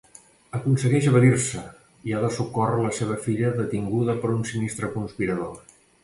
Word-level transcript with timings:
Aconsegueix 0.59 1.07
evadir-se, 1.09 1.59
i 2.11 2.15
ha 2.15 2.21
de 2.23 2.31
socórrer 2.37 2.79
la 2.85 2.93
seva 2.99 3.17
filla 3.25 3.51
detinguda 3.59 4.15
per 4.23 4.31
un 4.39 4.47
sinistre 4.53 4.89
conspirador. 4.95 5.61